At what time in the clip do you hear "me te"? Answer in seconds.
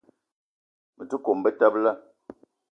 0.95-1.15